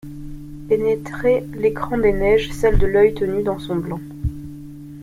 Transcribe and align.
Pénétrer 0.67 1.43
l’écran 1.53 1.95
des 1.99 2.11
neiges 2.11 2.49
celles 2.49 2.79
de 2.79 2.87
l’œil 2.87 3.13
tenu 3.13 3.43
dans 3.43 3.59
son 3.59 3.75
blanc. 3.75 3.99